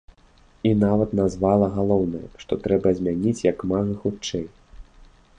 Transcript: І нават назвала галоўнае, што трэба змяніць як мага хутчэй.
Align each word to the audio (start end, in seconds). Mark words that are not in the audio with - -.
І 0.67 0.69
нават 0.83 1.09
назвала 1.19 1.67
галоўнае, 1.75 2.23
што 2.43 2.57
трэба 2.63 2.93
змяніць 3.01 3.45
як 3.51 3.57
мага 3.73 3.93
хутчэй. 4.07 4.43